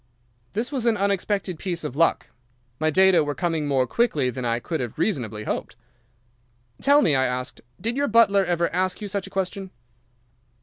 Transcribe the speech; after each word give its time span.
"This 0.53 0.71
was 0.71 0.87
an 0.87 0.97
unexpected 0.97 1.59
piece 1.59 1.83
of 1.83 1.95
luck. 1.95 2.29
My 2.79 2.89
data 2.89 3.23
were 3.23 3.35
coming 3.35 3.67
more 3.67 3.85
quickly 3.85 4.31
than 4.31 4.43
I 4.45 4.57
could 4.59 4.79
have 4.79 4.97
reasonably 4.97 5.43
hoped. 5.43 5.75
"'Tell 6.81 7.03
me,' 7.03 7.13
I 7.15 7.27
asked, 7.27 7.61
'did 7.79 7.95
your 7.97 8.07
butler 8.07 8.43
ever 8.43 8.67
ask 8.73 8.99
you 8.99 9.07
such 9.07 9.27
a 9.27 9.29
question? 9.29 9.69